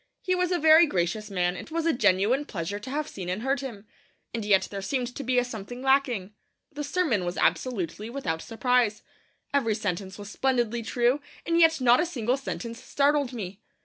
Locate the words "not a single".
11.79-12.37